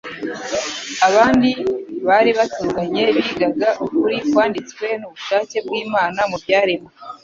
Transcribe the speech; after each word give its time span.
abandi 1.07 1.49
bari 2.07 2.31
baturuganye 2.39 3.03
bigaga 3.15 3.69
ukuri 3.85 4.17
kwanditswe 4.29 4.85
n'ubushake 4.99 5.57
bw'Imana 5.65 6.19
mu 6.29 6.37
byaremwe, 6.43 6.89